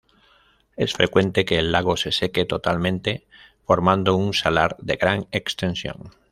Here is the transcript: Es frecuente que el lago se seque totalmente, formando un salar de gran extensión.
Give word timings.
Es 0.77 0.93
frecuente 0.93 1.45
que 1.45 1.59
el 1.59 1.71
lago 1.71 1.95
se 1.95 2.11
seque 2.11 2.45
totalmente, 2.45 3.27
formando 3.67 4.15
un 4.15 4.33
salar 4.33 4.75
de 4.79 4.95
gran 4.95 5.27
extensión. 5.31 6.09